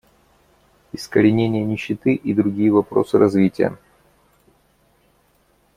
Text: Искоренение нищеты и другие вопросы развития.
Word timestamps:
Искоренение 0.93 1.63
нищеты 1.63 2.15
и 2.15 2.33
другие 2.33 2.71
вопросы 2.71 3.19
развития. 3.19 3.77